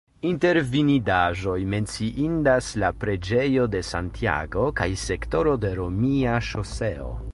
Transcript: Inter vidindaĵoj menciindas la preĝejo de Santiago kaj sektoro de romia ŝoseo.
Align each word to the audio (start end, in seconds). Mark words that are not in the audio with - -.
Inter 0.27 0.57
vidindaĵoj 0.69 1.57
menciindas 1.73 2.69
la 2.83 2.91
preĝejo 3.03 3.67
de 3.75 3.83
Santiago 3.91 4.65
kaj 4.81 4.89
sektoro 5.03 5.55
de 5.67 5.75
romia 5.83 6.41
ŝoseo. 6.51 7.13